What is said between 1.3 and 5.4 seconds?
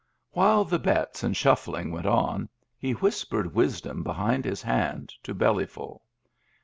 shuffling went on, he whispered wisdom behind his hand to